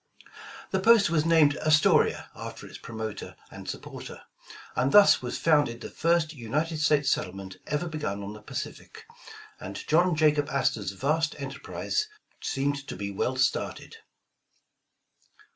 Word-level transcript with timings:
The 0.71 0.79
post 0.79 1.11
was 1.11 1.25
named 1.27 1.57
"Astoria" 1.57 2.31
after 2.35 2.65
its 2.65 2.79
promoter 2.79 3.35
and 3.51 3.69
supporter, 3.69 4.23
and 4.75 4.91
thus 4.91 5.21
was 5.21 5.37
founded 5.37 5.79
the 5.81 5.91
first 5.91 6.33
United 6.33 6.79
States 6.79 7.11
settlement 7.11 7.57
ever 7.67 7.87
begun 7.87 8.23
on 8.23 8.33
the 8.33 8.41
Pacific, 8.41 9.05
and 9.59 9.75
John 9.87 10.15
Jaxiob 10.15 10.47
Astor^s 10.47 10.95
vast 10.97 11.35
enterprise 11.39 12.07
seemed 12.41 12.87
to 12.87 12.95
be 12.95 13.11
well 13.11 13.35
started. 13.35 13.97